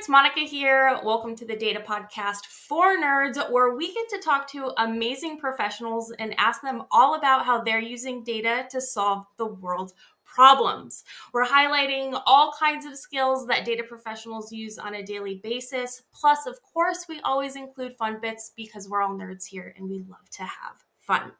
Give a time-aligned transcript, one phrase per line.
[0.00, 0.98] nerds, Monica here.
[1.04, 6.12] Welcome to the Data Podcast for Nerds, where we get to talk to amazing professionals
[6.18, 9.94] and ask them all about how they're using data to solve the world's
[10.24, 11.04] problems.
[11.32, 16.02] We're highlighting all kinds of skills that data professionals use on a daily basis.
[16.12, 20.04] Plus, of course, we always include fun bits because we're all nerds here and we
[20.08, 21.32] love to have fun.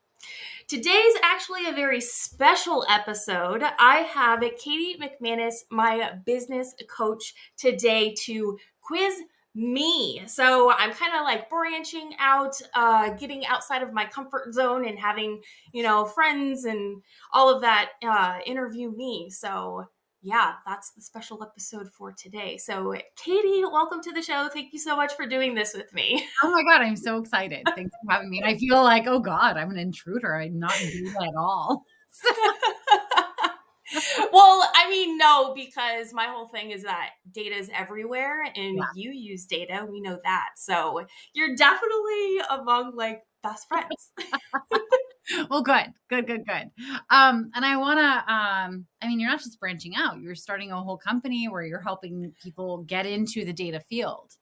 [0.69, 3.63] Today's actually a very special episode.
[3.79, 9.15] I have Katie McManus, my business coach, today to quiz
[9.55, 10.23] me.
[10.27, 14.99] So I'm kind of like branching out, uh, getting outside of my comfort zone and
[14.99, 19.29] having, you know, friends and all of that uh, interview me.
[19.31, 19.89] So
[20.23, 22.59] yeah, that's the special episode for today.
[22.59, 24.49] So, Katie, welcome to the show.
[24.53, 26.27] Thank you so much for doing this with me.
[26.43, 27.63] Oh my God, I'm so excited.
[27.75, 28.43] Thanks for having me.
[28.45, 30.35] I feel like, oh God, I'm an intruder.
[30.35, 31.85] I'm not intruding at all.
[34.33, 38.85] well, I mean, no, because my whole thing is that data is everywhere and yeah.
[38.95, 39.87] you use data.
[39.89, 40.49] We know that.
[40.57, 44.13] So, you're definitely among like best friends.
[45.49, 46.71] well, good, good, good, good.
[47.11, 50.73] Um, and I want to, um, I mean, you're not just branching out, you're starting
[50.73, 54.37] a whole company where you're helping people get into the data field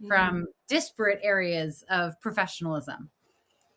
[0.00, 0.08] mm-hmm.
[0.08, 3.10] from disparate areas of professionalism.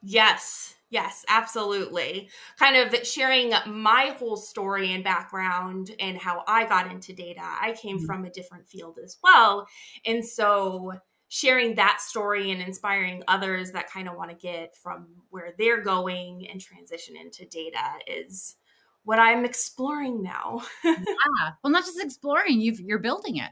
[0.07, 2.29] Yes, yes, absolutely.
[2.59, 7.41] Kind of sharing my whole story and background and how I got into data.
[7.41, 8.05] I came mm-hmm.
[8.05, 9.67] from a different field as well.
[10.05, 10.93] And so,
[11.27, 15.81] sharing that story and inspiring others that kind of want to get from where they're
[15.81, 18.55] going and transition into data is
[19.03, 20.61] what I'm exploring now.
[20.83, 20.93] yeah.
[21.63, 23.51] Well, not just exploring, you've, you're building it.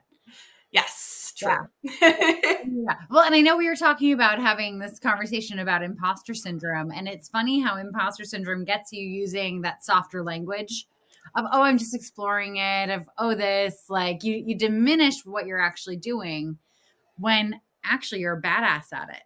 [0.71, 1.49] Yes, true.
[1.83, 1.91] Yeah.
[2.01, 2.95] yeah.
[3.11, 7.07] Well, and I know we were talking about having this conversation about imposter syndrome, and
[7.07, 10.88] it's funny how imposter syndrome gets you using that softer language
[11.35, 15.61] of oh, I'm just exploring it, of oh, this like you you diminish what you're
[15.61, 16.57] actually doing
[17.18, 19.22] when actually you're a badass at it.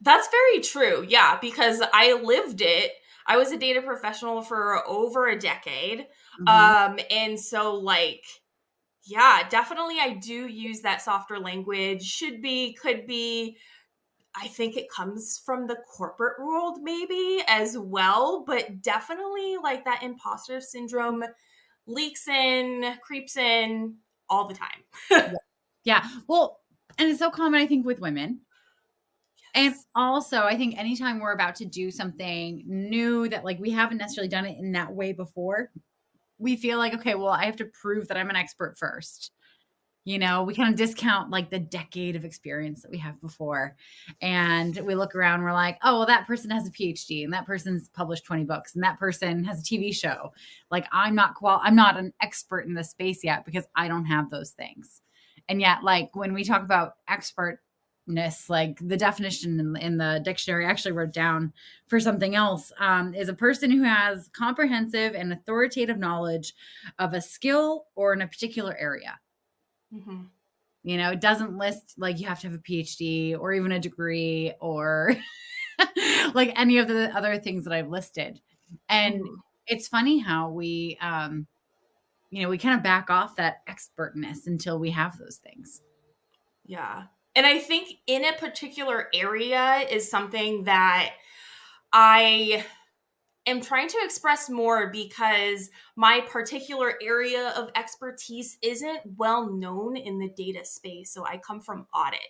[0.00, 1.06] That's very true.
[1.08, 2.92] Yeah, because I lived it.
[3.26, 6.06] I was a data professional for over a decade.
[6.40, 6.48] Mm-hmm.
[6.48, 8.24] Um and so like
[9.06, 12.02] yeah, definitely I do use that softer language.
[12.02, 13.56] Should be, could be.
[14.38, 20.02] I think it comes from the corporate world maybe as well, but definitely like that
[20.02, 21.24] imposter syndrome
[21.86, 23.94] leaks in, creeps in
[24.28, 24.82] all the time.
[25.10, 25.32] yeah.
[25.84, 26.08] yeah.
[26.26, 26.60] Well,
[26.98, 28.40] and it's so common, I think, with women.
[29.54, 33.96] And also, I think anytime we're about to do something new that like we haven't
[33.96, 35.70] necessarily done it in that way before,
[36.38, 39.32] we feel like, okay, well, I have to prove that I'm an expert first.
[40.04, 43.74] You know, we kind of discount like the decade of experience that we have before.
[44.20, 47.46] And we look around, we're like, oh, well, that person has a PhD and that
[47.46, 50.32] person's published 20 books and that person has a TV show.
[50.70, 54.04] Like, I'm not qual, I'm not an expert in this space yet because I don't
[54.04, 55.00] have those things.
[55.48, 60.66] And yet, like when we talk about expertness, like the definition in, in the dictionary
[60.66, 61.52] I actually wrote down
[61.86, 66.54] for something else um, is a person who has comprehensive and authoritative knowledge
[66.98, 69.18] of a skill or in a particular area.
[69.94, 70.22] Mm-hmm.
[70.82, 73.80] You know, it doesn't list like you have to have a PhD or even a
[73.80, 75.16] degree or
[76.34, 78.40] like any of the other things that I've listed.
[78.88, 79.34] And mm-hmm.
[79.66, 81.46] it's funny how we um
[82.36, 85.80] you know, we kind of back off that expertness until we have those things.
[86.66, 87.04] Yeah.
[87.34, 91.12] And I think in a particular area is something that
[91.94, 92.62] I
[93.46, 100.18] am trying to express more because my particular area of expertise isn't well known in
[100.18, 101.14] the data space.
[101.14, 102.20] So I come from audit.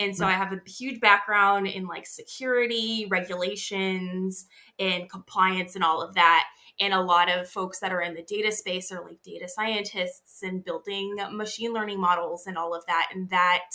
[0.00, 0.34] And so right.
[0.34, 4.48] I have a huge background in like security, regulations,
[4.80, 6.48] and compliance and all of that
[6.80, 10.42] and a lot of folks that are in the data space are like data scientists
[10.42, 13.70] and building machine learning models and all of that and that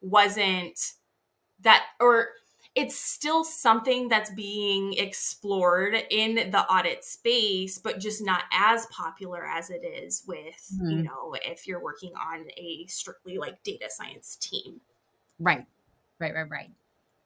[0.00, 0.92] wasn't
[1.60, 2.28] that or
[2.74, 9.44] it's still something that's being explored in the audit space but just not as popular
[9.44, 10.90] as it is with mm-hmm.
[10.90, 14.80] you know if you're working on a strictly like data science team.
[15.38, 15.66] Right.
[16.18, 16.70] Right right right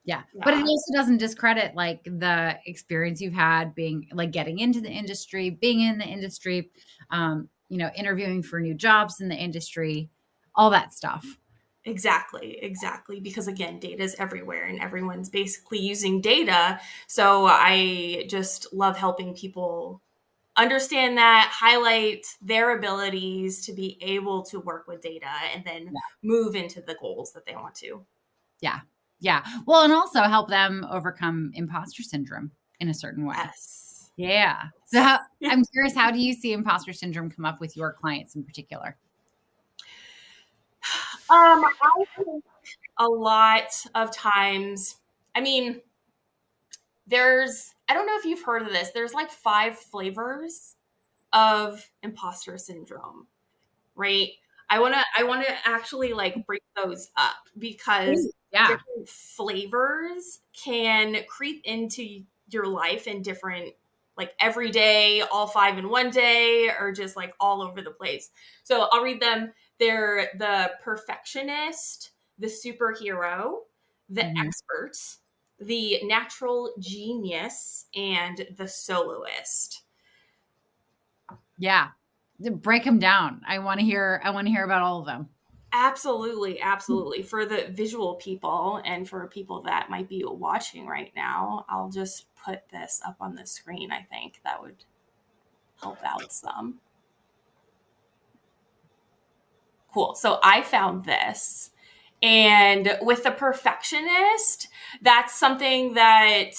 [0.05, 0.23] yeah.
[0.35, 0.43] yeah.
[0.45, 4.91] But it also doesn't discredit like the experience you've had being like getting into the
[4.91, 6.71] industry, being in the industry,
[7.11, 10.11] um, you know, interviewing for new jobs in the industry,
[10.55, 11.25] all that stuff.
[11.85, 13.21] Exactly, exactly.
[13.21, 16.81] Because again, data is everywhere and everyone's basically using data.
[17.07, 20.01] So I just love helping people
[20.57, 26.01] understand that, highlight their abilities to be able to work with data and then yeah.
[26.23, 28.05] move into the goals that they want to.
[28.61, 28.81] Yeah,
[29.23, 29.43] yeah.
[29.67, 33.37] Well, and also help them overcome imposter syndrome in a certain way.
[33.39, 34.11] Yes.
[34.17, 34.65] Yeah.
[34.85, 38.35] So how, I'm curious, how do you see imposter syndrome come up with your clients
[38.35, 38.97] in particular?
[41.31, 42.45] Um, I think
[42.99, 44.97] a lot of times,
[45.35, 45.81] I mean,
[47.07, 50.77] there's, I don't know if you've heard of this, there's like five flavors
[51.33, 53.29] of imposter syndrome,
[53.95, 54.31] right?
[54.73, 58.69] I want to I want to actually like break those up because yeah.
[58.69, 63.75] different flavors can creep into your life in different
[64.17, 68.31] like every day, all five in one day, or just like all over the place.
[68.63, 69.53] So I'll read them.
[69.79, 73.65] They're the perfectionist, the superhero,
[74.09, 74.39] the Mhm.
[74.39, 74.93] expert,
[75.61, 79.83] the natural genius, and the soloist.
[81.59, 81.91] Yeah.
[82.51, 83.43] Break them down.
[83.47, 85.29] I want to hear I want to hear about all of them.
[85.73, 87.21] Absolutely, absolutely.
[87.21, 87.29] Mm-hmm.
[87.29, 92.27] For the visual people and for people that might be watching right now, I'll just
[92.35, 93.91] put this up on the screen.
[93.91, 94.85] I think that would
[95.81, 96.79] help out some.
[99.93, 100.15] Cool.
[100.15, 101.71] So I found this.
[102.23, 104.69] And with the perfectionist,
[105.01, 106.53] that's something that,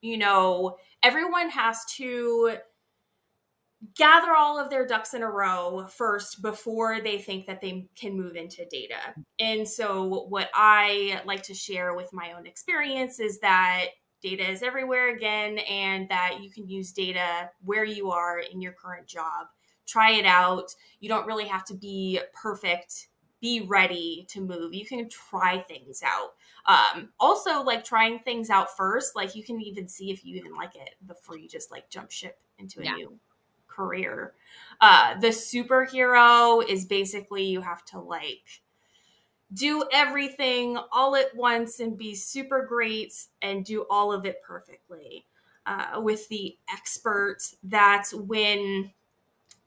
[0.00, 2.56] you know, everyone has to
[3.96, 8.16] gather all of their ducks in a row first before they think that they can
[8.16, 9.14] move into data.
[9.38, 13.86] And so, what I like to share with my own experience is that
[14.22, 18.72] data is everywhere again, and that you can use data where you are in your
[18.72, 19.48] current job.
[19.86, 20.74] Try it out.
[21.00, 23.08] You don't really have to be perfect.
[23.40, 24.72] Be ready to move.
[24.72, 26.34] You can try things out.
[26.66, 30.54] Um, also, like trying things out first, like you can even see if you even
[30.54, 32.94] like it before you just like jump ship into a Yeah.
[32.94, 33.18] new
[33.72, 34.34] career.
[34.80, 38.62] Uh, the superhero is basically you have to like
[39.52, 45.26] do everything all at once and be super great and do all of it perfectly.
[45.66, 48.90] Uh, with the expert, that's when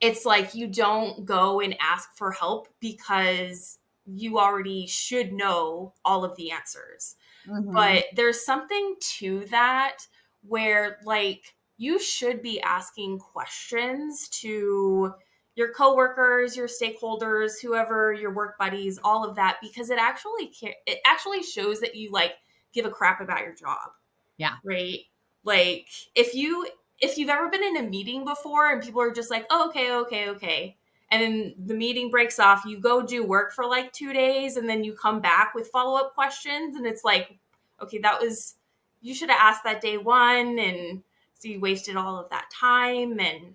[0.01, 6.23] it's like you don't go and ask for help because you already should know all
[6.23, 7.15] of the answers
[7.45, 7.73] Mhm.
[7.73, 10.07] but there's something to that
[10.47, 15.13] where like you should be asking questions to
[15.55, 20.51] your coworkers your stakeholders whoever your work buddies all of that because it actually
[20.85, 22.33] it actually shows that you like
[22.73, 23.89] give a crap about your job
[24.37, 24.55] Yeah.
[24.63, 24.99] right
[25.43, 26.67] like if you
[27.01, 29.91] if you've ever been in a meeting before and people are just like oh, okay
[29.93, 30.77] okay okay
[31.11, 34.67] and then the meeting breaks off you go do work for like two days and
[34.67, 37.37] then you come back with follow-up questions and it's like
[37.81, 38.55] okay that was
[39.01, 41.03] you should have asked that day one and
[41.45, 43.53] so you wasted all of that time and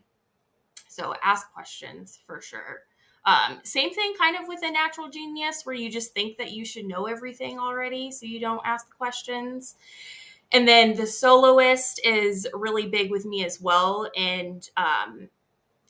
[0.88, 2.82] so ask questions for sure.
[3.24, 6.64] Um, same thing kind of with a natural genius where you just think that you
[6.64, 9.74] should know everything already so you don't ask the questions.
[10.52, 15.28] And then the soloist is really big with me as well and um,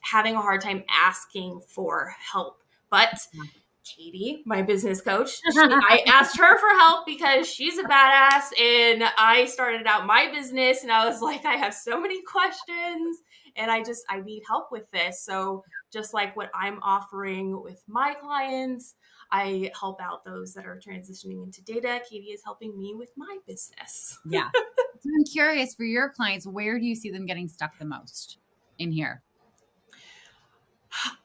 [0.00, 3.20] having a hard time asking for help but
[3.84, 9.04] Katie, my business coach, she, I asked her for help because she's a badass and
[9.18, 13.18] I started out my business and I was like, I have so many questions
[13.56, 15.22] and I just, I need help with this.
[15.22, 18.94] So, just like what I'm offering with my clients,
[19.32, 22.00] I help out those that are transitioning into data.
[22.08, 24.18] Katie is helping me with my business.
[24.24, 24.48] Yeah.
[25.04, 28.38] I'm curious for your clients, where do you see them getting stuck the most
[28.78, 29.22] in here?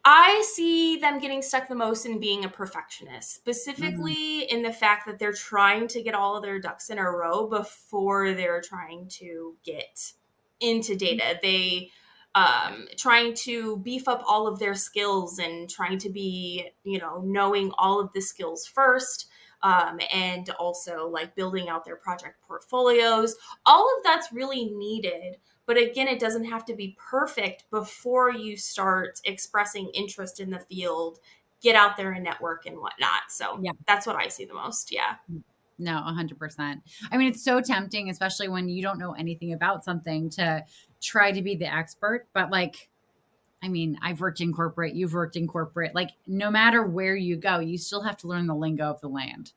[0.04, 5.08] I see them getting stuck the most in being a perfectionist, specifically in the fact
[5.08, 9.08] that they're trying to get all of their ducks in a row before they're trying
[9.10, 10.14] to get
[10.60, 11.40] into data.
[11.42, 11.92] They
[12.36, 17.22] um trying to beef up all of their skills and trying to be, you know,
[17.26, 19.28] knowing all of the skills first.
[19.64, 23.36] Um, and also like building out their project portfolios.
[23.66, 28.58] All of that's really needed but again, it doesn't have to be perfect before you
[28.58, 31.20] start expressing interest in the field,
[31.62, 33.24] get out there and network and whatnot.
[33.30, 33.72] So Yeah.
[33.88, 34.92] that's what I see the most.
[34.92, 35.16] Yeah.
[35.78, 36.82] No, 100%.
[37.12, 40.64] I mean, it's so tempting, especially when you don't know anything about something, to
[41.02, 42.28] try to be the expert.
[42.34, 42.90] But, like,
[43.62, 45.94] I mean, I've worked in corporate, you've worked in corporate.
[45.94, 49.10] Like, no matter where you go, you still have to learn the lingo of the
[49.10, 49.54] land.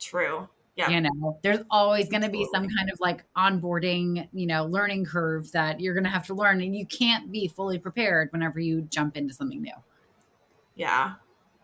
[0.00, 0.48] True.
[0.80, 0.88] Yeah.
[0.88, 5.04] You know, there's always going to be some kind of like onboarding, you know, learning
[5.04, 6.62] curve that you're going to have to learn.
[6.62, 9.74] And you can't be fully prepared whenever you jump into something new.
[10.74, 11.14] Yeah.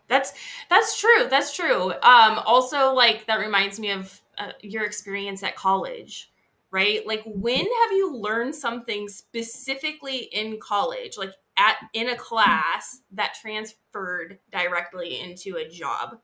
[0.07, 0.33] That's
[0.69, 1.27] that's true.
[1.29, 1.91] That's true.
[2.03, 6.31] Um also like that reminds me of uh, your experience at college,
[6.69, 7.05] right?
[7.05, 13.35] Like when have you learned something specifically in college, like at in a class that
[13.41, 16.19] transferred directly into a job?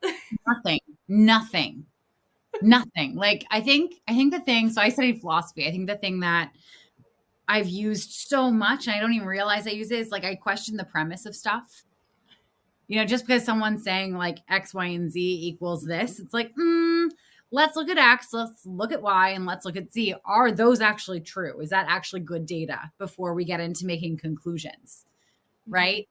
[0.46, 1.84] nothing nothing
[2.62, 5.96] nothing like i think i think the thing so i studied philosophy i think the
[5.96, 6.50] thing that
[7.48, 10.34] i've used so much and i don't even realize i use it is like i
[10.34, 11.84] question the premise of stuff
[12.88, 16.54] You know, just because someone's saying like X, Y, and Z equals this, it's like,
[16.56, 17.08] mm,
[17.50, 20.14] let's look at X, let's look at Y, and let's look at Z.
[20.24, 21.60] Are those actually true?
[21.60, 25.04] Is that actually good data before we get into making conclusions?
[25.68, 25.72] Mm-hmm.
[25.72, 26.08] Right.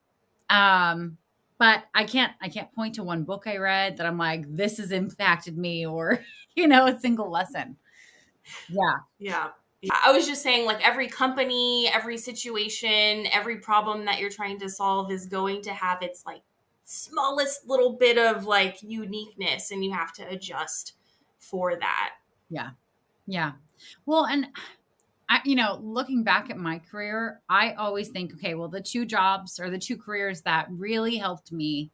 [0.50, 1.18] Um,
[1.58, 4.78] but I can't I can't point to one book I read that I'm like, this
[4.78, 6.20] has impacted me or,
[6.54, 7.76] you know, a single lesson.
[8.68, 8.94] Yeah.
[9.18, 9.48] Yeah.
[10.04, 14.68] I was just saying, like, every company, every situation, every problem that you're trying to
[14.68, 16.42] solve is going to have its like
[16.84, 20.94] smallest little bit of like uniqueness, and you have to adjust
[21.38, 22.14] for that.
[22.50, 22.70] Yeah.
[23.26, 23.52] Yeah.
[24.06, 24.48] Well, and
[25.28, 29.04] I, you know, looking back at my career, I always think, okay, well, the two
[29.04, 31.90] jobs or the two careers that really helped me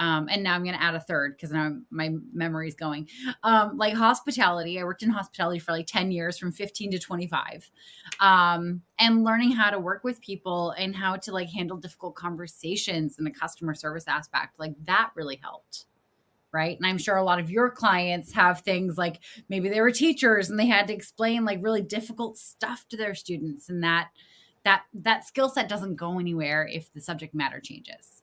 [0.00, 3.06] um, and now I'm going to add a third because now my memory's going.
[3.42, 7.70] Um, like hospitality, I worked in hospitality for like 10 years from 15 to 25.
[8.18, 13.18] Um, and learning how to work with people and how to like handle difficult conversations
[13.18, 15.84] in a customer service aspect, like that really helped.
[16.52, 16.76] Right.
[16.76, 20.50] And I'm sure a lot of your clients have things like maybe they were teachers
[20.50, 24.08] and they had to explain like really difficult stuff to their students and that
[24.64, 28.22] that that skill set doesn't go anywhere if the subject matter changes.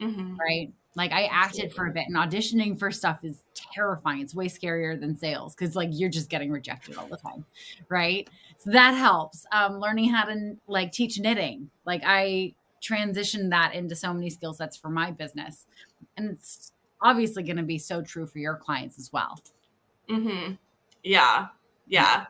[0.00, 0.36] Mm-hmm.
[0.36, 0.72] Right.
[0.94, 4.20] Like I acted for a bit and auditioning for stuff is terrifying.
[4.20, 7.44] It's way scarier than sales because like you're just getting rejected all the time.
[7.88, 8.28] Right.
[8.58, 9.46] So that helps.
[9.52, 11.70] Um, learning how to like teach knitting.
[11.84, 15.66] Like I transitioned that into so many skill sets for my business.
[16.16, 19.40] And it's obviously going to be so true for your clients as well.
[20.10, 20.54] Mm-hmm.
[21.02, 21.48] Yeah.
[21.86, 22.26] Yeah.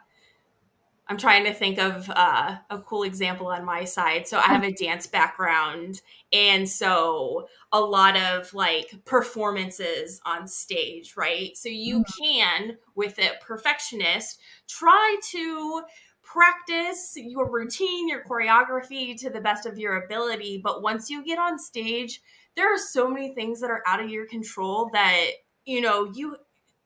[1.10, 4.28] I'm trying to think of uh, a cool example on my side.
[4.28, 6.02] So I have a dance background,
[6.34, 11.56] and so a lot of like performances on stage, right?
[11.56, 12.22] So you mm-hmm.
[12.22, 15.82] can, with a perfectionist, try to
[16.32, 20.60] practice your routine, your choreography to the best of your ability.
[20.62, 22.20] But once you get on stage,
[22.56, 25.26] there are so many things that are out of your control that
[25.64, 26.36] you know you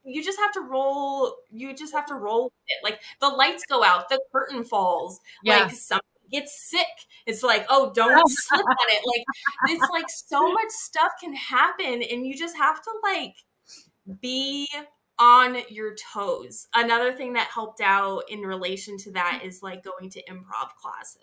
[0.04, 3.64] you just have to roll you just have to roll with it like the lights
[3.68, 5.58] go out the curtain falls yeah.
[5.58, 6.87] like somebody gets sick
[7.26, 9.25] it's like oh don't slip on it like
[9.70, 13.34] it's like so much stuff can happen and you just have to like
[14.20, 14.68] be
[15.19, 20.11] on your toes another thing that helped out in relation to that is like going
[20.11, 21.21] to improv classes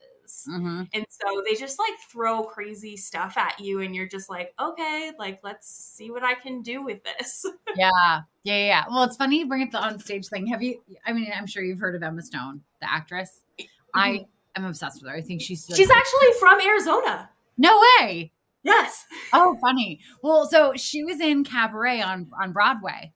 [0.47, 0.83] Mm-hmm.
[0.93, 5.11] And so they just like throw crazy stuff at you, and you're just like, okay,
[5.17, 7.45] like let's see what I can do with this.
[7.75, 8.21] yeah.
[8.43, 8.65] Yeah.
[8.65, 8.85] Yeah.
[8.89, 10.47] Well, it's funny you bring up the on stage thing.
[10.47, 13.41] Have you, I mean, I'm sure you've heard of Emma Stone, the actress.
[13.59, 13.65] Mm-hmm.
[13.99, 15.17] I am obsessed with her.
[15.17, 17.29] I think she's like, she's actually from Arizona.
[17.57, 18.31] No way.
[18.63, 19.05] Yes.
[19.33, 20.01] Oh, funny.
[20.21, 23.13] Well, so she was in Cabaret on on Broadway.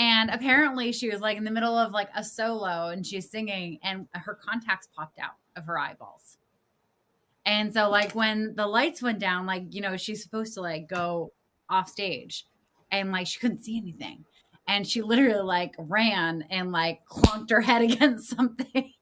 [0.00, 3.78] And apparently she was like in the middle of like a solo and she's singing
[3.82, 6.38] and her contacts popped out of her eyeballs.
[7.44, 10.88] And so like when the lights went down, like, you know, she's supposed to like
[10.88, 11.34] go
[11.68, 12.46] off stage
[12.90, 14.24] and like she couldn't see anything.
[14.66, 18.94] And she literally like ran and like clonked her head against something.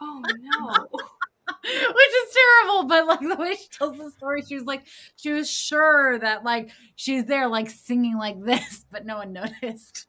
[0.00, 0.88] Oh no.
[1.62, 4.82] Which is terrible, but like the way she tells the story, she was like,
[5.14, 10.08] she was sure that like she's there like singing like this, but no one noticed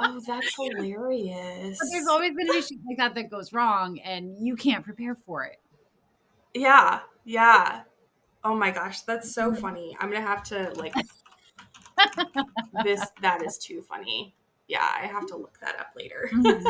[0.00, 1.78] oh, that's hilarious.
[1.78, 5.44] But there's always been issues like that that goes wrong, and you can't prepare for
[5.44, 5.60] it.
[6.54, 7.82] Yeah, yeah.
[8.44, 9.60] Oh my gosh, that's so mm-hmm.
[9.60, 9.96] funny.
[10.00, 10.94] I'm gonna have to like
[12.84, 13.04] this.
[13.22, 14.34] That is too funny.
[14.68, 16.28] Yeah, I have to look that up later.
[16.32, 16.66] Mm-hmm.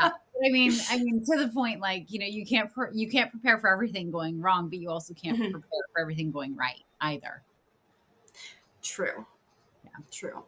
[0.00, 0.10] Yeah.
[0.44, 3.30] I mean, I mean, to the point, like you know, you can't pre- you can't
[3.30, 5.52] prepare for everything going wrong, but you also can't mm-hmm.
[5.52, 7.42] prepare for everything going right either.
[8.82, 9.24] True.
[9.84, 10.42] Yeah, true.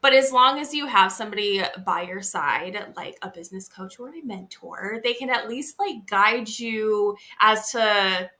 [0.00, 4.10] But as long as you have somebody by your side, like a business coach or
[4.10, 8.30] a mentor, they can at least like guide you as to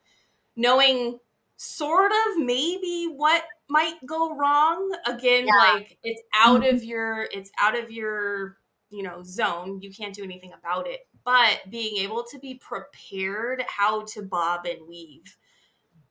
[0.56, 1.18] knowing
[1.56, 4.94] sort of maybe what might go wrong.
[5.06, 5.72] Again, yeah.
[5.72, 6.76] like it's out mm-hmm.
[6.76, 8.58] of your it's out of your,
[8.90, 9.80] you know, zone.
[9.80, 11.06] You can't do anything about it.
[11.24, 15.36] But being able to be prepared how to bob and weave.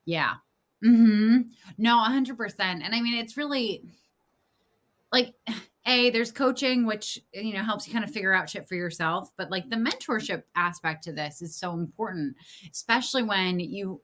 [0.06, 0.36] Yeah.
[0.84, 1.50] Mhm.
[1.78, 2.60] No, 100%.
[2.60, 3.84] And I mean, it's really
[5.14, 5.34] like
[5.86, 9.34] a there's coaching which you know helps you kind of figure out shit for yourself
[9.38, 12.34] but like the mentorship aspect to this is so important
[12.72, 14.02] especially when you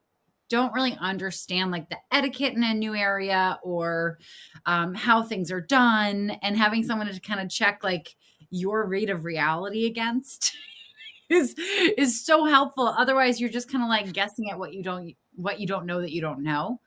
[0.49, 4.17] don't really understand like the etiquette in a new area or
[4.65, 8.15] um, how things are done and having someone to kind of check like
[8.49, 10.53] your rate of reality against
[11.29, 11.55] is
[11.97, 15.59] is so helpful otherwise you're just kind of like guessing at what you don't what
[15.59, 16.81] you don't know that you don't know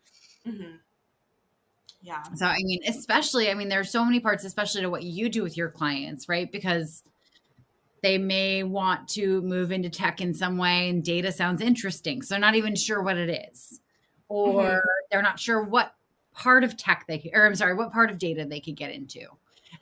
[0.46, 0.72] mm-hmm.
[2.02, 2.22] Yeah.
[2.34, 5.28] So, I mean, especially, I mean, there are so many parts, especially to what you
[5.28, 6.50] do with your clients, right?
[6.50, 7.04] Because
[8.02, 12.20] they may want to move into tech in some way and data sounds interesting.
[12.22, 13.80] So they're not even sure what it is,
[14.28, 14.78] or mm-hmm.
[15.10, 15.94] they're not sure what
[16.34, 19.20] part of tech they or I'm sorry, what part of data they could get into.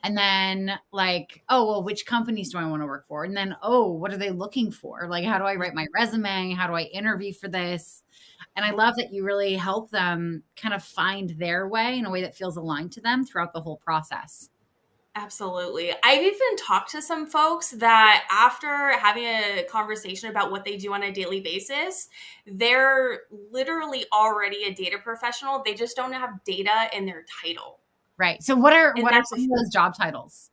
[0.03, 3.23] And then like, oh, well, which companies do I want to work for?
[3.23, 5.07] And then, oh, what are they looking for?
[5.07, 6.53] Like, how do I write my resume?
[6.53, 8.03] How do I interview for this?
[8.55, 12.09] And I love that you really help them kind of find their way in a
[12.09, 14.49] way that feels aligned to them throughout the whole process.
[15.13, 15.91] Absolutely.
[16.03, 20.93] I've even talked to some folks that after having a conversation about what they do
[20.93, 22.07] on a daily basis,
[22.47, 25.63] they're literally already a data professional.
[25.65, 27.80] They just don't have data in their title.
[28.21, 28.43] Right.
[28.43, 30.51] So what are and what are some of those job titles?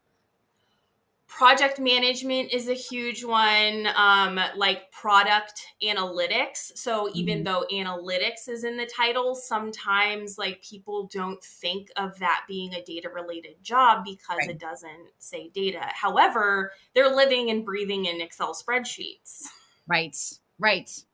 [1.29, 7.45] project management is a huge one um, like product analytics so even mm-hmm.
[7.45, 12.83] though analytics is in the title sometimes like people don't think of that being a
[12.83, 14.51] data related job because right.
[14.51, 19.43] it doesn't say data however they're living and breathing in excel spreadsheets
[19.87, 20.17] right
[20.59, 21.05] right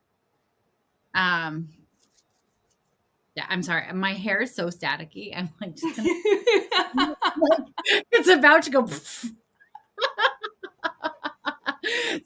[1.15, 1.69] um
[3.49, 3.93] I'm sorry.
[3.93, 5.37] My hair is so staticky.
[5.37, 7.61] I'm like, gonna, like
[8.13, 8.89] it's about to go.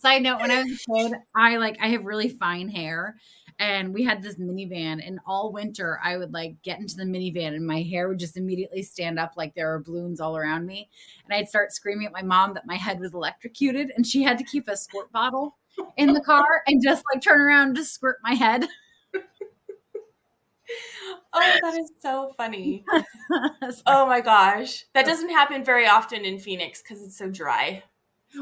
[0.01, 3.17] Side note, when I was a kid, I like I have really fine hair.
[3.61, 7.57] And we had this minivan, and all winter I would like get into the minivan,
[7.57, 10.89] and my hair would just immediately stand up like there were balloons all around me.
[11.25, 14.39] And I'd start screaming at my mom that my head was electrocuted, and she had
[14.39, 15.57] to keep a squirt bottle
[15.97, 18.67] in the car and just like turn around to squirt my head.
[21.33, 22.85] Oh, that is so funny.
[23.87, 24.85] oh my gosh.
[24.95, 27.83] That doesn't happen very often in Phoenix because it's so dry.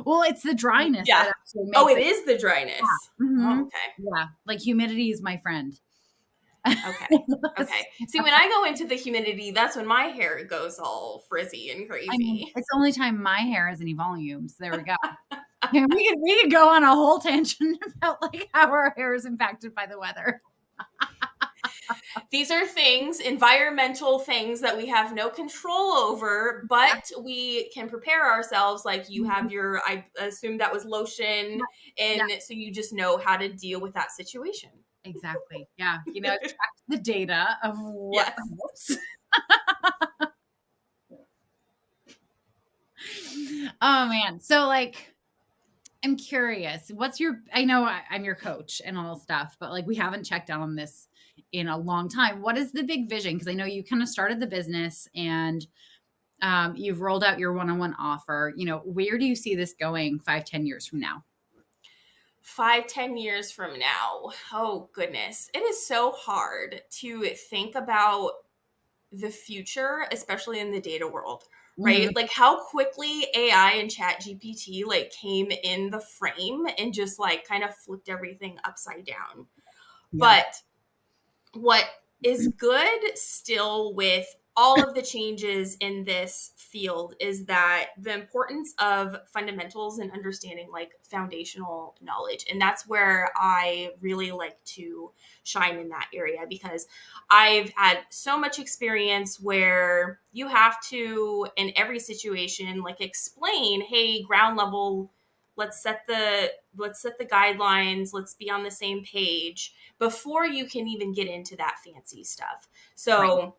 [0.05, 1.07] Well, it's the dryness.
[1.07, 1.31] Yeah.
[1.75, 2.81] oh, it, it is the dryness.
[2.81, 3.27] Yeah.
[3.27, 3.47] Mm-hmm.
[3.47, 3.95] Oh, okay.
[3.99, 4.27] Yeah.
[4.47, 5.79] Like humidity is my friend.
[6.67, 7.19] okay.
[7.59, 7.87] Okay.
[8.09, 11.89] See, when I go into the humidity, that's when my hair goes all frizzy and
[11.89, 12.09] crazy.
[12.13, 14.49] I mean, it's the only time my hair has any volume.
[14.49, 14.95] So there we go.
[15.73, 19.15] yeah, we could we could go on a whole tangent about like how our hair
[19.15, 20.43] is impacted by the weather.
[22.31, 28.31] These are things, environmental things that we have no control over, but we can prepare
[28.31, 28.85] ourselves.
[28.85, 29.51] Like you have mm-hmm.
[29.51, 31.61] your, I assume that was lotion,
[31.99, 32.39] and yeah.
[32.41, 34.71] so you just know how to deal with that situation.
[35.05, 35.69] Exactly.
[35.79, 35.99] Yeah.
[36.07, 36.57] You know, track
[36.89, 38.35] the data of what.
[38.37, 38.91] Yes.
[43.81, 44.41] oh man.
[44.41, 45.15] So like
[46.05, 46.91] I'm curious.
[46.95, 50.25] What's your I know I, am your coach and all stuff, but like we haven't
[50.25, 51.09] checked out on this
[51.57, 52.43] in a long time.
[52.43, 53.35] What is the big vision?
[53.35, 55.67] Because I know you kind of started the business and
[56.43, 58.53] um, you've rolled out your one-on-one offer.
[58.57, 61.25] You know, where do you see this going five, ten years from now?
[62.43, 64.33] Five, ten years from now.
[64.53, 65.51] Oh goodness.
[65.55, 68.33] It is so hard to think about
[69.11, 71.45] the future, especially in the data world
[71.79, 72.17] right mm-hmm.
[72.17, 77.47] like how quickly ai and chat gpt like came in the frame and just like
[77.47, 79.47] kind of flipped everything upside down
[80.13, 80.19] yeah.
[80.19, 80.63] but
[81.57, 81.85] what
[82.23, 88.75] is good still with all of the changes in this field is that the importance
[88.79, 92.47] of fundamentals and understanding like foundational knowledge.
[92.51, 95.11] And that's where i really like to
[95.45, 96.87] shine in that area because
[97.31, 104.23] i've had so much experience where you have to in every situation like explain hey
[104.23, 105.13] ground level
[105.57, 110.67] let's set the let's set the guidelines let's be on the same page before you
[110.67, 113.53] can even get into that fancy stuff so right.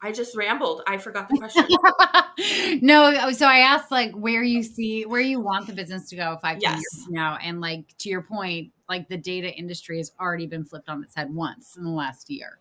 [0.00, 0.82] I just rambled.
[0.86, 1.66] I forgot the question.
[2.82, 6.38] no, so I asked like where you see where you want the business to go
[6.40, 6.76] five yes.
[6.76, 10.64] years from now, and like to your point, like the data industry has already been
[10.64, 12.58] flipped on its head once in the last year.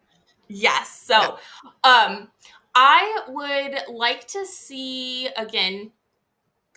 [0.48, 0.90] Yes.
[0.90, 1.38] So,
[1.84, 2.30] um,
[2.74, 5.92] I would like to see again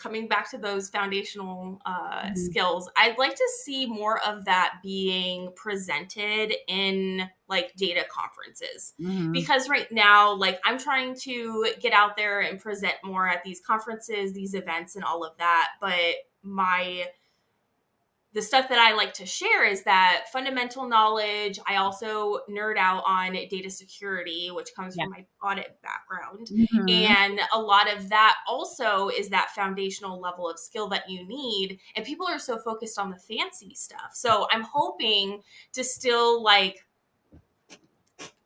[0.01, 2.35] coming back to those foundational uh, mm-hmm.
[2.35, 8.95] skills, I'd like to see more of that being presented in like data conferences.
[9.01, 9.33] Mm-hmm.
[9.33, 13.61] Because right now, like I'm trying to get out there and present more at these
[13.61, 15.69] conferences, these events, and all of that.
[15.81, 17.07] But my
[18.33, 21.59] the stuff that I like to share is that fundamental knowledge.
[21.67, 25.05] I also nerd out on data security, which comes yeah.
[25.05, 26.47] from my audit background.
[26.47, 26.89] Mm-hmm.
[26.89, 31.81] And a lot of that also is that foundational level of skill that you need.
[31.97, 34.11] And people are so focused on the fancy stuff.
[34.13, 36.87] So I'm hoping to still like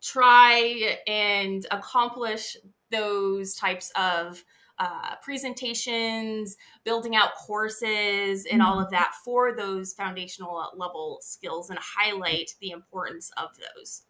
[0.01, 2.57] try and accomplish
[2.90, 4.42] those types of
[4.79, 8.95] uh, presentations, building out courses, and all of mm-hmm.
[8.95, 14.03] that for those foundational level skills and highlight the importance of those.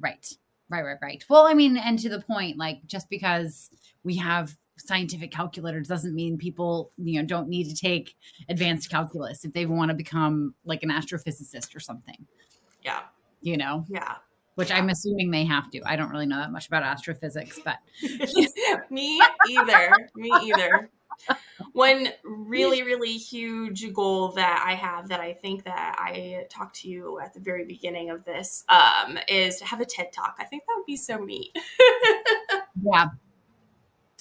[0.00, 0.32] Right,
[0.70, 1.24] right, right, right.
[1.28, 3.70] Well, I mean, and to the point, like just because
[4.04, 8.14] we have scientific calculators doesn't mean people you know don't need to take
[8.48, 12.24] advanced calculus if they want to become like an astrophysicist or something
[12.84, 13.00] yeah
[13.40, 14.14] you know yeah
[14.58, 15.80] which I'm assuming they have to.
[15.86, 17.76] I don't really know that much about astrophysics, but
[18.90, 19.92] me either.
[20.16, 20.90] Me either.
[21.74, 26.88] One really, really huge goal that I have that I think that I talked to
[26.88, 30.34] you at the very beginning of this um, is to have a TED talk.
[30.40, 31.56] I think that would be so neat.
[32.82, 33.10] yeah.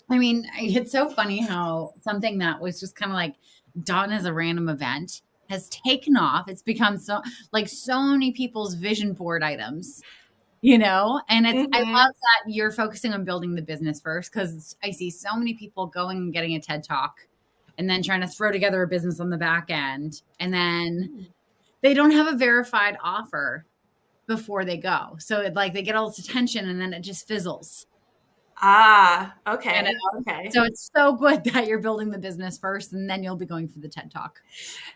[0.08, 3.34] I mean, it's so funny how something that was just kind of like
[3.84, 6.48] done as a random event has taken off.
[6.48, 10.04] It's become so like so many people's vision board items
[10.62, 11.74] you know and it's mm-hmm.
[11.74, 15.54] i love that you're focusing on building the business first because i see so many
[15.54, 17.28] people going and getting a ted talk
[17.78, 21.28] and then trying to throw together a business on the back end and then mm.
[21.82, 23.66] they don't have a verified offer
[24.26, 27.28] before they go so it like they get all this attention and then it just
[27.28, 27.86] fizzles
[28.60, 29.86] Ah, okay.
[30.18, 30.50] Okay.
[30.50, 33.68] So it's so good that you're building the business first and then you'll be going
[33.68, 34.42] for the TED Talk.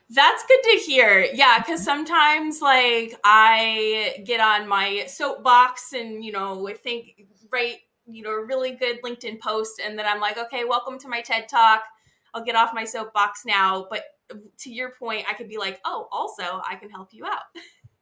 [0.09, 1.27] That's good to hear.
[1.33, 7.79] Yeah, because sometimes like I get on my soapbox and, you know, I think, write,
[8.07, 11.21] you know, a really good LinkedIn post and then I'm like, okay, welcome to my
[11.21, 11.83] TED Talk.
[12.33, 13.85] I'll get off my soapbox now.
[13.89, 14.03] But
[14.59, 17.43] to your point, I could be like, oh, also, I can help you out.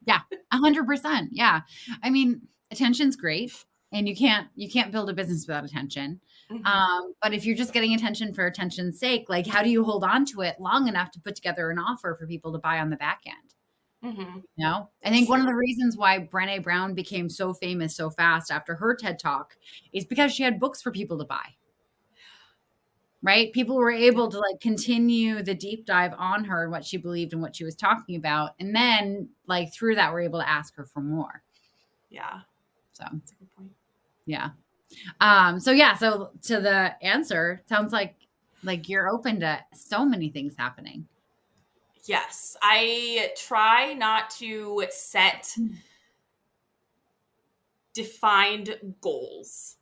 [0.05, 0.19] yeah,
[0.53, 1.27] 100%.
[1.31, 1.61] Yeah.
[2.01, 3.51] I mean, attention's great
[3.91, 6.19] and you can't you can't build a business without attention.
[6.51, 6.65] Mm-hmm.
[6.65, 10.03] um, but if you're just getting attention for attention's sake like how do you hold
[10.03, 12.89] on to it long enough to put together an offer for people to buy on
[12.89, 14.15] the back end?
[14.15, 14.37] Mm-hmm.
[14.55, 14.89] you know?
[15.03, 18.75] I think one of the reasons why brene brown became so famous so fast after
[18.75, 19.57] her ted talk
[19.93, 21.55] is because she had books for people to buy.
[23.21, 23.51] Right?
[23.51, 27.33] People were able to like continue the deep dive on her and what she believed
[27.33, 30.75] and what she was talking about and then like through that we're able to ask
[30.77, 31.43] her for more.
[32.09, 32.39] Yeah.
[32.93, 33.03] So.
[33.11, 33.71] That's a good point
[34.29, 34.49] yeah.
[35.21, 38.15] Um, so yeah, so to the answer, sounds like
[38.63, 41.07] like you're open to so many things happening.
[42.05, 42.57] Yes.
[42.61, 45.55] I try not to set
[47.93, 49.75] defined goals.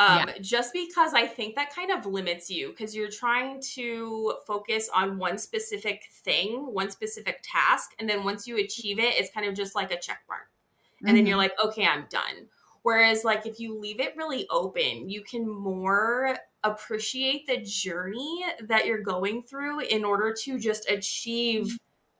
[0.00, 0.38] Um, yeah.
[0.40, 5.18] just because I think that kind of limits you because you're trying to focus on
[5.18, 9.54] one specific thing, one specific task, and then once you achieve it, it's kind of
[9.54, 10.50] just like a check mark.
[10.98, 11.16] And mm-hmm.
[11.16, 11.56] then you're mm-hmm.
[11.60, 12.48] like, okay, I'm done.
[12.84, 18.84] Whereas, like, if you leave it really open, you can more appreciate the journey that
[18.84, 21.76] you're going through in order to just achieve mm-hmm.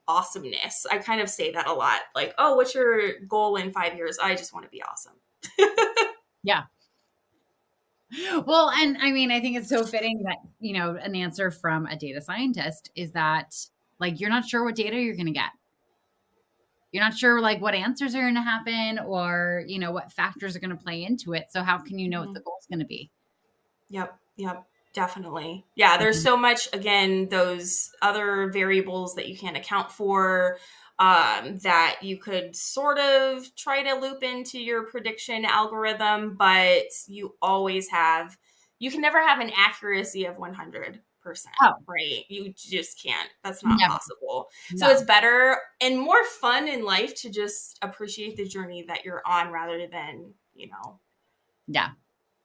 [0.09, 0.87] awesomeness.
[0.91, 2.01] I kind of say that a lot.
[2.15, 4.19] Like, oh, what's your goal in five years?
[4.19, 5.13] I just want to be awesome.
[6.43, 6.63] yeah.
[8.47, 11.85] Well, and I mean, I think it's so fitting that, you know, an answer from
[11.85, 13.55] a data scientist is that,
[14.01, 15.51] like, you're not sure what data you're going to get
[16.95, 20.55] you're not sure like what answers are going to happen or you know what factors
[20.55, 22.29] are going to play into it so how can you know mm-hmm.
[22.29, 23.11] what the goal is going to be
[23.89, 26.27] yep yep definitely yeah there's mm-hmm.
[26.27, 30.57] so much again those other variables that you can't account for
[31.01, 37.35] um, that you could sort of try to loop into your prediction algorithm but you
[37.43, 38.39] always have
[38.79, 41.01] you can never have an accuracy of 100 percent.
[41.63, 41.73] Oh.
[41.87, 42.25] Right.
[42.29, 43.29] You just can't.
[43.43, 43.93] That's not Never.
[43.93, 44.49] possible.
[44.73, 44.87] No.
[44.87, 49.23] So it's better and more fun in life to just appreciate the journey that you're
[49.27, 51.01] on rather than, you know,
[51.67, 51.91] yeah,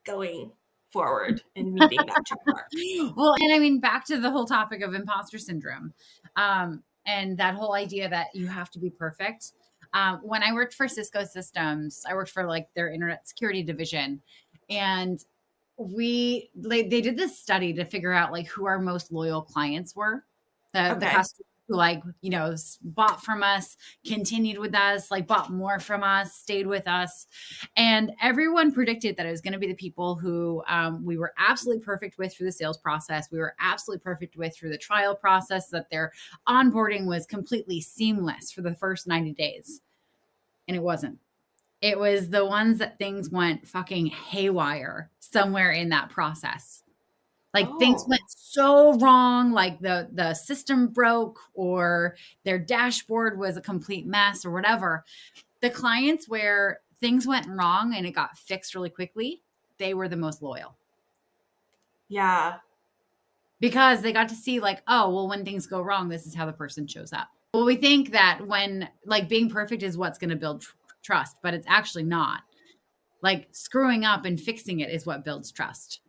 [0.06, 0.52] going
[0.92, 2.66] forward and meeting that check mark.
[3.16, 5.94] Well, and I mean back to the whole topic of imposter syndrome.
[6.36, 9.54] Um, and that whole idea that you have to be perfect.
[9.94, 14.22] Um, when I worked for Cisco Systems, I worked for like their internet security division.
[14.70, 15.24] And
[15.80, 19.96] we like they did this study to figure out like who our most loyal clients
[19.96, 20.26] were
[20.74, 21.00] the, okay.
[21.00, 25.80] the customers who like you know bought from us continued with us like bought more
[25.80, 27.28] from us stayed with us.
[27.78, 31.34] And everyone predicted that it was going to be the people who um, we were
[31.38, 33.32] absolutely perfect with through the sales process.
[33.32, 36.12] We were absolutely perfect with through the trial process that their
[36.48, 39.82] onboarding was completely seamless for the first 90 days.
[40.68, 41.20] And it wasn't
[41.82, 46.84] it was the ones that things went fucking haywire somewhere in that process.
[47.54, 47.80] Like oh.
[47.80, 54.06] things went so wrong, like the the system broke or their dashboard was a complete
[54.06, 55.04] mess or whatever.
[55.62, 59.42] The clients where things went wrong and it got fixed really quickly,
[59.78, 60.76] they were the most loyal.
[62.08, 62.56] Yeah.
[63.60, 66.46] Because they got to see like, oh, well when things go wrong, this is how
[66.46, 67.30] the person shows up.
[67.54, 70.66] Well, we think that when like being perfect is what's going to build
[71.04, 72.42] trust, but it's actually not.
[73.22, 76.00] Like screwing up and fixing it is what builds trust.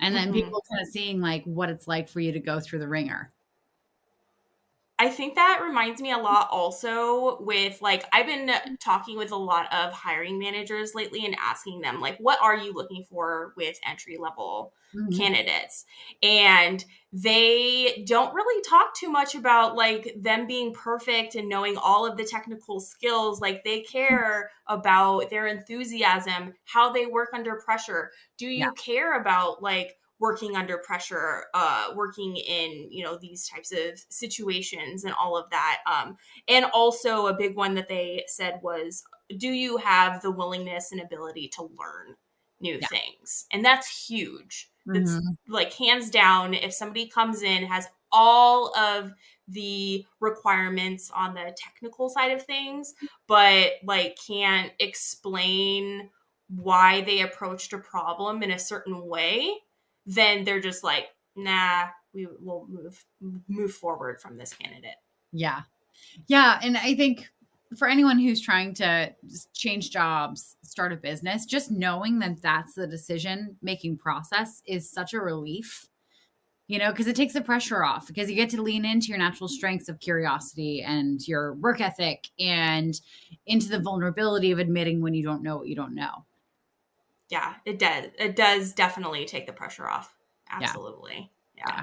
[0.00, 0.44] And then mm-hmm.
[0.44, 3.33] people kind of seeing like what it's like for you to go through the ringer.
[4.98, 9.36] I think that reminds me a lot also with like I've been talking with a
[9.36, 13.76] lot of hiring managers lately and asking them like what are you looking for with
[13.84, 15.16] entry level mm-hmm.
[15.16, 15.84] candidates
[16.22, 22.06] and they don't really talk too much about like them being perfect and knowing all
[22.06, 28.12] of the technical skills like they care about their enthusiasm how they work under pressure
[28.38, 28.70] do you yeah.
[28.76, 35.04] care about like working under pressure uh working in you know these types of situations
[35.04, 36.16] and all of that um
[36.48, 39.04] and also a big one that they said was
[39.36, 42.16] do you have the willingness and ability to learn
[42.58, 42.86] new yeah.
[42.86, 45.52] things and that's huge that's mm-hmm.
[45.52, 49.12] like hands down if somebody comes in has all of
[49.46, 52.94] the requirements on the technical side of things
[53.28, 56.08] but like can't explain
[56.48, 59.52] why they approached a problem in a certain way
[60.06, 63.04] then they're just like nah we will move
[63.48, 64.96] move forward from this candidate
[65.32, 65.62] yeah
[66.26, 67.28] yeah and i think
[67.76, 69.12] for anyone who's trying to
[69.52, 75.14] change jobs, start a business, just knowing that that's the decision making process is such
[75.14, 75.88] a relief,
[76.68, 79.18] you know, because it takes the pressure off because you get to lean into your
[79.18, 83.00] natural strengths of curiosity and your work ethic and
[83.46, 86.24] into the vulnerability of admitting when you don't know what you don't know.
[87.34, 88.04] Yeah, it does.
[88.16, 90.14] It does definitely take the pressure off.
[90.48, 91.32] Absolutely.
[91.56, 91.64] yeah.
[91.68, 91.82] yeah.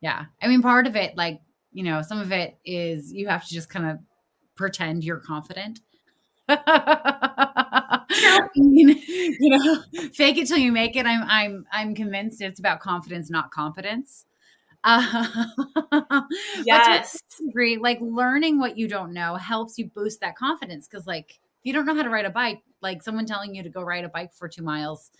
[0.00, 0.24] Yeah.
[0.42, 1.40] I mean, part of it, like,
[1.72, 3.98] you know, some of it is you have to just kind of
[4.56, 5.78] pretend you're confident.
[6.48, 8.00] I
[8.56, 11.06] mean, you know, fake it till you make it.
[11.06, 14.26] I'm I'm I'm convinced it's about confidence, not competence.
[14.88, 16.22] Uh,
[16.64, 17.76] yes, agree.
[17.76, 21.86] Like learning what you don't know helps you boost that confidence because, like, you don't
[21.86, 24.32] know how to ride a bike, like someone telling you to go ride a bike
[24.32, 25.10] for two miles,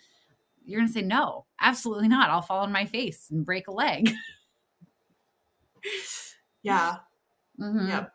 [0.64, 2.30] you're gonna say no, absolutely not.
[2.30, 4.10] I'll fall on my face and break a leg.
[6.62, 6.96] yeah.
[7.58, 7.88] Mm-hmm.
[7.88, 8.12] Yep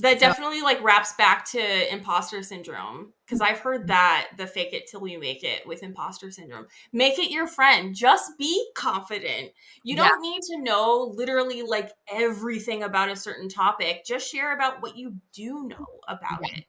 [0.00, 4.86] that definitely like wraps back to imposter syndrome because i've heard that the fake it
[4.88, 9.50] till you make it with imposter syndrome make it your friend just be confident
[9.82, 14.80] you don't need to know literally like everything about a certain topic just share about
[14.82, 16.58] what you do know about yeah.
[16.58, 16.64] it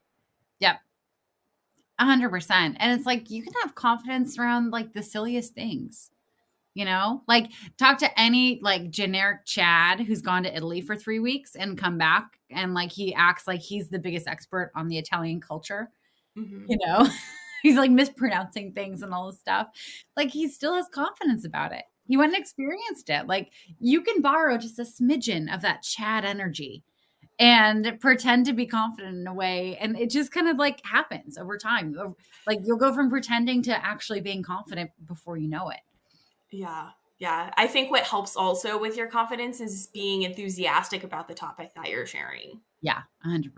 [0.60, 0.80] yep.
[1.98, 6.12] A hundred percent and it's like you can have confidence around like the silliest things
[6.76, 7.24] you know?
[7.28, 11.78] Like talk to any like generic chad who's gone to italy for three weeks and
[11.78, 15.90] come back and like he acts like he's the biggest expert on the italian culture
[16.38, 16.66] mm-hmm.
[16.68, 17.08] you know?
[17.62, 19.68] He's like mispronouncing things and all this stuff.
[20.16, 21.84] Like he still has confidence about it.
[22.08, 23.28] He went and experienced it.
[23.28, 26.84] Like you can borrow just a smidgen of that chad energy
[27.40, 31.38] and pretend to be confident in a way and it just kind of like happens
[31.38, 31.96] over time
[32.46, 35.80] like you'll go from pretending to actually being confident before you know it
[36.52, 36.90] yeah.
[37.20, 37.52] Yeah.
[37.58, 41.90] I think what helps also with your confidence is being enthusiastic about the topic that
[41.90, 42.62] you're sharing.
[42.82, 43.50] Yeah, 100%.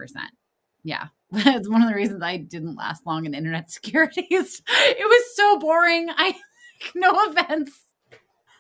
[0.84, 1.08] Yeah.
[1.32, 4.28] That's one of the reasons I didn't last long in internet security.
[4.30, 6.10] it was so boring.
[6.10, 6.36] I
[6.96, 7.72] no offense.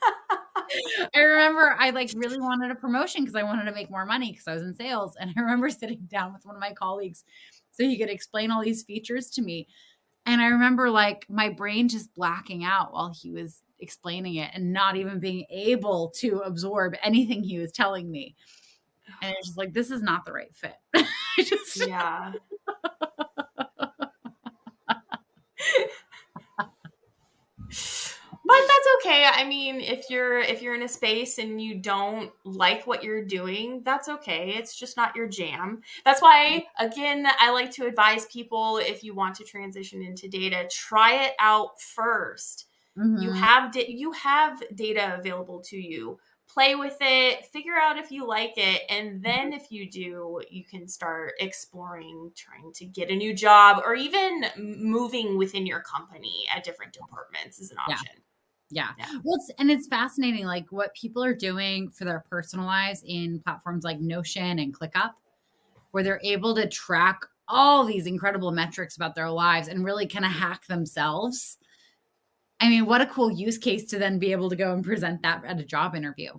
[1.15, 4.31] I remember I like really wanted a promotion because I wanted to make more money
[4.31, 5.15] because I was in sales.
[5.19, 7.23] And I remember sitting down with one of my colleagues
[7.71, 9.67] so he could explain all these features to me.
[10.25, 14.71] And I remember like my brain just blacking out while he was explaining it and
[14.71, 18.35] not even being able to absorb anything he was telling me.
[19.21, 20.75] And it's just like, this is not the right fit.
[21.39, 22.33] just, yeah.
[28.51, 32.31] But that's okay i mean if you're if you're in a space and you don't
[32.43, 37.51] like what you're doing that's okay it's just not your jam that's why again i
[37.51, 42.65] like to advise people if you want to transition into data try it out first
[42.97, 43.23] Mm-hmm.
[43.23, 46.19] You have da- you have data available to you.
[46.47, 49.53] Play with it, figure out if you like it, and then mm-hmm.
[49.53, 54.45] if you do, you can start exploring trying to get a new job or even
[54.57, 58.11] moving within your company at different departments is an option.
[58.15, 58.30] Yeah.
[58.71, 58.89] Yeah.
[58.97, 59.07] yeah.
[59.23, 63.39] Well, it's, and it's fascinating, like what people are doing for their personal lives in
[63.39, 65.11] platforms like Notion and ClickUp,
[65.91, 70.25] where they're able to track all these incredible metrics about their lives and really kind
[70.25, 71.57] of hack themselves
[72.61, 75.23] I mean, what a cool use case to then be able to go and present
[75.23, 76.31] that at a job interview.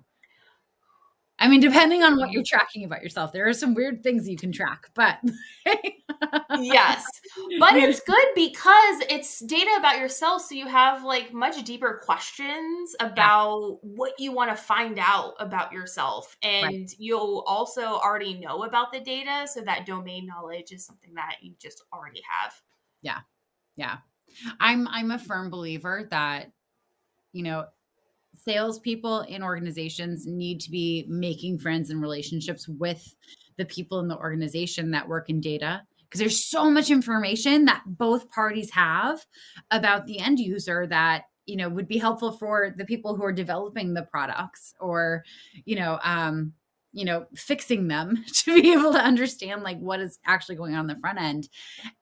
[1.43, 4.37] I mean, depending on what you're tracking about yourself, there are some weird things you
[4.37, 5.19] can track, but
[6.61, 7.05] yes,
[7.59, 10.43] but it's good because it's data about yourself.
[10.43, 13.91] So you have like much deeper questions about yeah.
[13.97, 16.37] what you want to find out about yourself.
[16.45, 16.95] And right.
[16.97, 19.49] you'll also already know about the data.
[19.53, 22.55] So that domain knowledge is something that you just already have.
[23.03, 23.19] Yeah.
[23.75, 23.97] Yeah.
[24.61, 26.53] I'm I'm a firm believer that
[27.33, 27.67] you know
[28.35, 33.15] salespeople in organizations need to be making friends and relationships with
[33.59, 37.83] the people in the organization that work in data because there's so much information that
[37.87, 39.25] both parties have
[39.71, 43.33] about the end user that you know would be helpful for the people who are
[43.33, 45.25] developing the products or
[45.65, 46.53] you know um
[46.93, 50.81] you know fixing them to be able to understand like what is actually going on,
[50.81, 51.49] on the front end.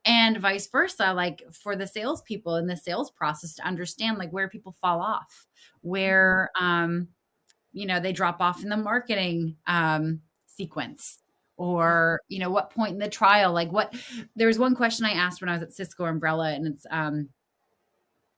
[0.05, 4.49] And vice versa like for the salespeople in the sales process to understand like where
[4.49, 5.47] people fall off
[5.83, 7.09] where um
[7.73, 11.19] you know they drop off in the marketing um sequence
[11.57, 13.95] or you know what point in the trial like what
[14.37, 17.29] there was one question i asked when i was at cisco umbrella and it's um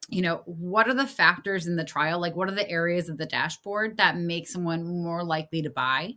[0.09, 2.21] you know what are the factors in the trial?
[2.21, 6.15] Like what are the areas of the dashboard that make someone more likely to buy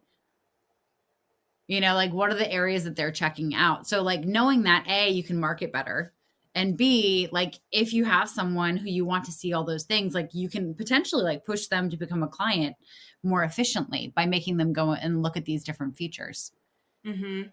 [1.68, 3.88] you know like what are the areas that they're checking out?
[3.88, 6.14] So like knowing that a you can market better
[6.56, 10.14] and b like if you have someone who you want to see all those things
[10.14, 12.76] like you can potentially like push them to become a client
[13.24, 16.52] more efficiently by making them go and look at these different features.
[17.06, 17.50] Mm-hmm.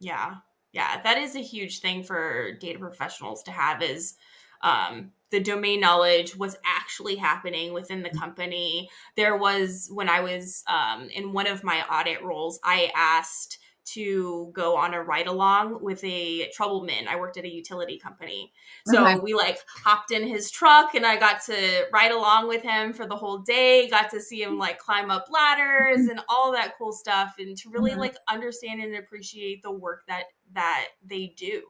[0.00, 0.34] Yeah.
[0.72, 4.16] Yeah that is a huge thing for data professionals to have is
[4.62, 8.88] um the domain knowledge was actually happening within the company.
[9.16, 14.50] There was, when I was um, in one of my audit roles, I asked to
[14.52, 17.06] go on a ride along with a troubleman.
[17.06, 18.52] I worked at a utility company.
[18.86, 19.18] So okay.
[19.20, 23.06] we like hopped in his truck and I got to ride along with him for
[23.06, 26.92] the whole day, got to see him like climb up ladders and all that cool
[26.92, 28.00] stuff and to really mm-hmm.
[28.00, 31.62] like understand and appreciate the work that that they do.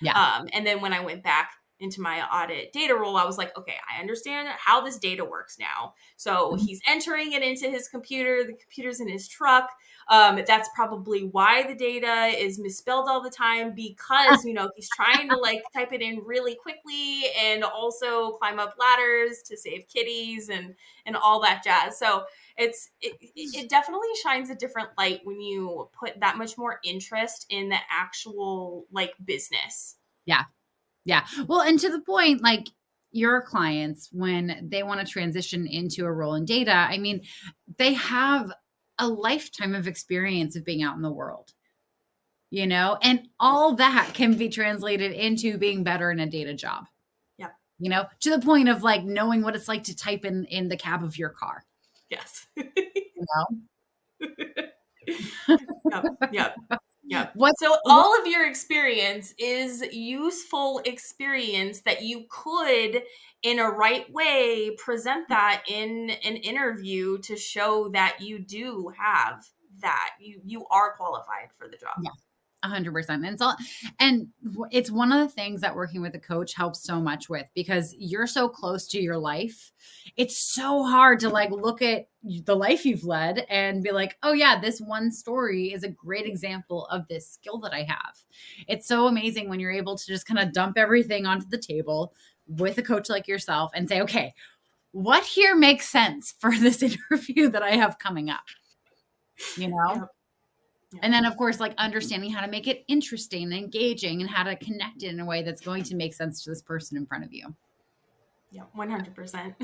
[0.00, 0.18] Yeah.
[0.18, 3.56] Um, and then when I went back into my audit data role, I was like,
[3.56, 5.94] okay, I understand how this data works now.
[6.16, 6.64] So mm-hmm.
[6.64, 9.70] he's entering it into his computer, the computer's in his truck.
[10.08, 14.88] Um, that's probably why the data is misspelled all the time because, you know, he's
[14.96, 19.86] trying to like type it in really quickly and also climb up ladders to save
[19.86, 21.98] kitties and, and all that jazz.
[21.98, 22.24] So
[22.56, 27.46] it's, it, it definitely shines a different light when you put that much more interest
[27.50, 29.96] in the actual like business.
[30.24, 30.44] Yeah,
[31.08, 31.24] yeah.
[31.46, 32.68] Well, and to the point, like
[33.12, 37.22] your clients, when they want to transition into a role in data, I mean,
[37.78, 38.52] they have
[38.98, 41.54] a lifetime of experience of being out in the world,
[42.50, 46.84] you know, and all that can be translated into being better in a data job.
[47.38, 47.48] Yeah.
[47.78, 50.68] You know, to the point of like knowing what it's like to type in in
[50.68, 51.64] the cab of your car.
[52.10, 52.46] Yes.
[52.54, 52.64] you
[53.16, 54.26] know?
[55.90, 56.04] yep.
[56.32, 56.56] Yep.
[57.08, 57.30] Yeah.
[57.34, 63.02] What so all of your experience is useful experience that you could
[63.42, 65.28] in a right way present mm.
[65.30, 69.42] that in an interview to show that you do have
[69.80, 71.96] that you you are qualified for the job.
[72.02, 72.10] Yeah
[72.64, 73.24] hundred percent.
[73.24, 73.40] And
[74.00, 74.28] and
[74.70, 77.94] it's one of the things that working with a coach helps so much with because
[77.98, 79.72] you're so close to your life.
[80.16, 84.32] It's so hard to like look at the life you've led and be like, oh
[84.32, 88.16] yeah, this one story is a great example of this skill that I have.
[88.66, 92.12] It's so amazing when you're able to just kind of dump everything onto the table
[92.46, 94.34] with a coach like yourself and say, okay,
[94.92, 98.44] what here makes sense for this interview that I have coming up?
[99.56, 100.08] You know?
[101.02, 104.42] And then, of course, like understanding how to make it interesting and engaging and how
[104.44, 107.04] to connect it in a way that's going to make sense to this person in
[107.04, 107.54] front of you.
[108.50, 109.54] Yeah, 100%.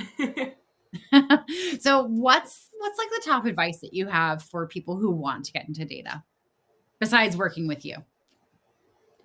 [1.81, 5.53] so what's what's like the top advice that you have for people who want to
[5.53, 6.23] get into data
[7.01, 7.97] besides working with you?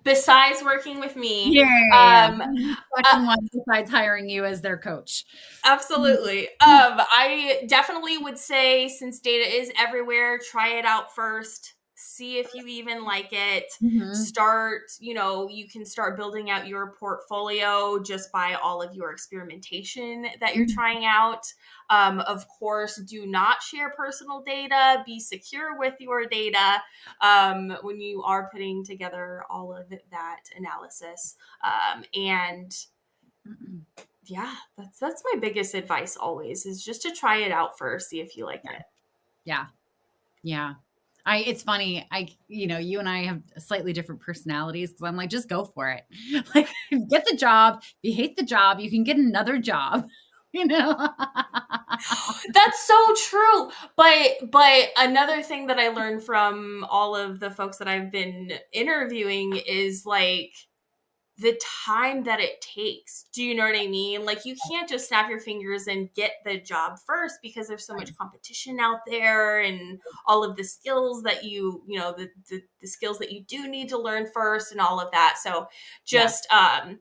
[0.02, 2.30] Besides working with me yeah.
[2.30, 5.26] um uh, one besides hiring you as their coach.
[5.62, 6.48] Absolutely.
[6.48, 12.54] Um i definitely would say since data is everywhere try it out first see if
[12.54, 13.66] you even like it.
[13.82, 14.14] Mm-hmm.
[14.14, 19.12] start you know you can start building out your portfolio just by all of your
[19.12, 20.74] experimentation that you're mm-hmm.
[20.74, 21.46] trying out.
[21.90, 25.02] Um, of course do not share personal data.
[25.04, 26.82] Be secure with your data
[27.20, 31.36] um, when you are putting together all of that analysis.
[31.62, 32.72] Um, and
[34.24, 38.20] yeah that's that's my biggest advice always is just to try it out first see
[38.20, 38.72] if you like yeah.
[38.72, 38.82] it.
[39.44, 39.64] Yeah.
[40.42, 40.74] Yeah
[41.26, 42.06] I it's funny.
[42.10, 45.64] I you know, you and I have slightly different personalities because I'm like, just go
[45.64, 46.04] for it.
[46.54, 46.68] Like
[47.10, 47.80] get the job.
[47.82, 50.08] If you hate the job, you can get another job.
[50.52, 50.96] You know?
[52.52, 53.70] That's so true.
[53.96, 58.52] But but another thing that I learned from all of the folks that I've been
[58.72, 60.52] interviewing is like
[61.40, 63.24] the time that it takes.
[63.32, 64.26] Do you know what I mean?
[64.26, 67.94] Like you can't just snap your fingers and get the job first because there's so
[67.94, 72.62] much competition out there and all of the skills that you, you know, the the,
[72.80, 75.38] the skills that you do need to learn first and all of that.
[75.42, 75.68] So
[76.04, 76.80] just yeah.
[76.84, 76.98] um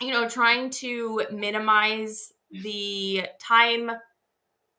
[0.00, 3.90] you know, trying to minimize the time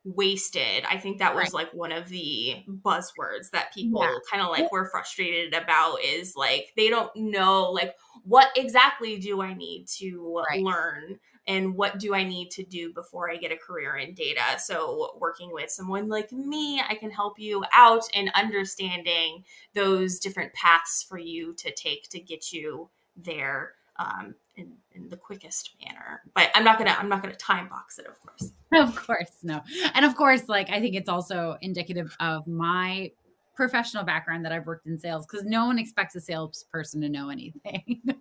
[0.06, 0.86] wasted.
[0.88, 1.66] I think that was Right.
[1.66, 4.16] like one of the buzzwords that people Yeah.
[4.30, 9.41] kind of like were frustrated about is like they don't know like what exactly do
[9.41, 10.64] I need to Right.
[10.64, 14.60] learn and what do I need to do before I get a career in data.
[14.60, 19.43] So working with someone like me, I can help you out in understanding
[19.74, 25.18] those different paths for you to take to get you there um, in, in the
[25.18, 26.22] quickest manner.
[26.36, 28.52] But I'm not gonna I'm not gonna time box it, of course.
[28.74, 29.62] Of course, no.
[29.93, 33.12] And of course, like I think it's also indicative of my
[33.56, 37.30] professional background that I've worked in sales because no one expects a salesperson to know
[37.30, 38.02] anything.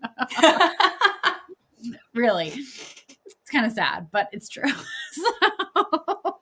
[2.14, 2.52] really.
[2.54, 4.70] It's kind of sad, but it's true.
[4.70, 6.36] So-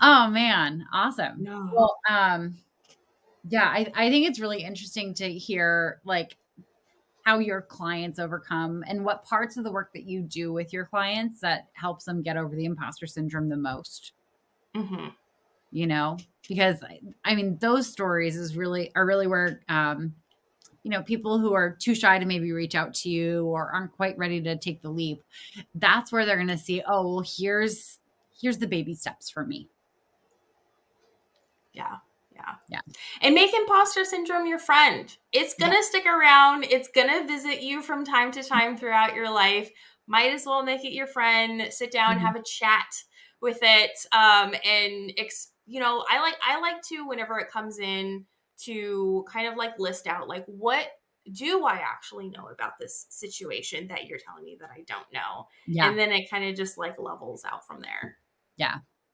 [0.00, 1.42] oh man, awesome.
[1.42, 1.70] no.
[1.72, 2.56] Well, um,
[3.48, 6.36] yeah, I, I think it's really interesting to hear like
[7.24, 10.86] how your clients overcome and what parts of the work that you do with your
[10.86, 14.12] clients that helps them get over the imposter syndrome the most.
[14.74, 15.16] hmm
[15.70, 16.18] You know,
[16.48, 20.14] because I, I mean, those stories is really are really where um,
[20.84, 23.92] you know people who are too shy to maybe reach out to you or aren't
[23.92, 25.24] quite ready to take the leap.
[25.74, 28.00] That's where they're going to see, oh, well, here's
[28.40, 29.70] here's the baby steps for me.
[31.72, 31.98] Yeah.
[32.46, 32.54] Yeah.
[32.70, 32.80] Yeah.
[33.22, 35.14] And make imposter syndrome your friend.
[35.32, 36.64] It's going to stick around.
[36.64, 39.70] It's going to visit you from time to time throughout your life.
[40.06, 41.72] Might as well make it your friend.
[41.72, 42.20] Sit down, Mhm.
[42.20, 42.86] have a chat
[43.40, 43.92] with it.
[44.12, 48.26] Um, and, ex- you know, I like, I like to, whenever it comes in,
[48.64, 50.86] to kind of like list out, like, what
[51.32, 55.48] do I actually know about this situation that you're telling me that I don't know?
[55.66, 55.88] Yeah.
[55.88, 58.18] And then it kind of just like levels out from there.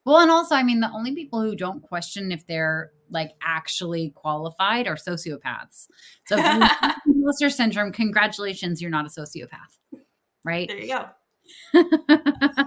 [0.05, 4.11] Well, and also, I mean, the only people who don't question if they're like actually
[4.11, 5.89] qualified are sociopaths.
[6.27, 9.79] So, if you have imposter syndrome, congratulations, you're not a sociopath,
[10.45, 10.69] right?
[10.69, 11.07] There you go.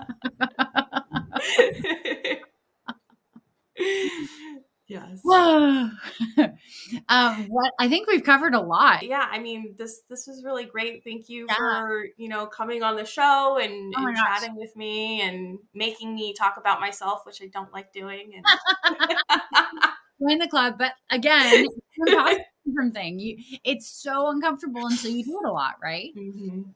[4.87, 5.19] yes.
[5.23, 5.89] Whoa.
[7.09, 9.03] um, what I think we've covered a lot.
[9.03, 11.03] Yeah, I mean this this was really great.
[11.03, 11.55] Thank you Yeah.
[11.55, 16.15] for, you know, coming on the show and, Oh and chatting with me and making
[16.15, 18.33] me talk about myself, which I don't like doing.
[18.35, 18.45] And
[20.21, 23.19] Join the club, but again, it's an imposter syndrome thing.
[23.19, 26.11] You, it's so uncomfortable until you do it a lot, right?
[26.15, 26.73] Mhm.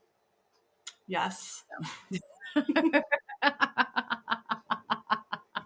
[1.07, 1.63] Yes.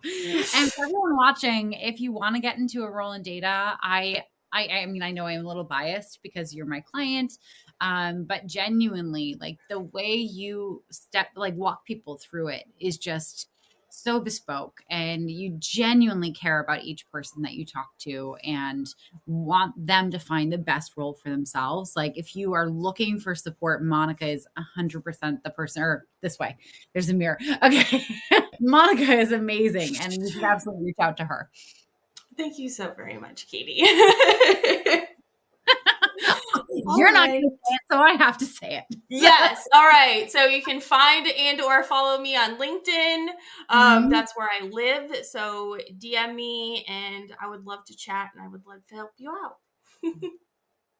[0.55, 4.23] and for everyone watching, if you want to get into a role in data, I,
[4.51, 7.33] I, I mean, I know I'm a little biased because you're my client,
[7.79, 13.50] um, but genuinely, like the way you step, like walk people through it is just
[13.91, 18.87] so bespoke, and you genuinely care about each person that you talk to and
[19.25, 21.93] want them to find the best role for themselves.
[21.95, 25.83] Like if you are looking for support, Monica is hundred percent the person.
[25.83, 26.57] Or this way,
[26.93, 27.37] there's a mirror.
[27.63, 28.03] Okay.
[28.59, 31.49] Monica is amazing and you should absolutely reach out to her.
[32.37, 33.81] Thank you so very much, Katie.
[36.97, 38.97] You're not going to say it, so I have to say it.
[39.09, 39.67] yes.
[39.73, 40.31] All right.
[40.31, 43.27] So you can find and or follow me on LinkedIn.
[43.69, 44.09] Um, Mhm.
[44.11, 45.25] That's where I live.
[45.25, 49.11] So DM me, and I would love to chat, and I would love to help
[49.17, 49.57] you out.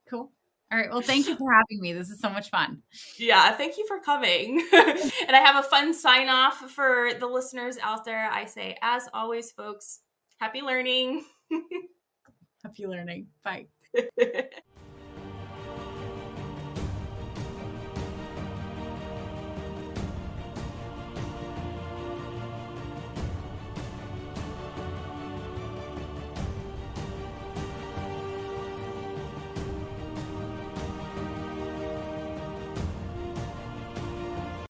[0.10, 0.32] Cool.
[0.72, 0.90] All right.
[0.92, 1.94] Well, thank you for having me.
[1.94, 2.82] This is so much fun.
[3.18, 4.60] Yeah, thank you for coming.
[4.74, 8.30] and I have a fun sign off for the listeners out there.
[8.30, 10.00] I say, as always, folks,
[10.40, 11.24] happy learning.
[12.64, 13.28] Happy learning.
[13.44, 13.68] Bye.